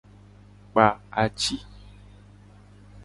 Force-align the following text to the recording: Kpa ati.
Kpa 0.71 0.87
ati. 1.23 1.55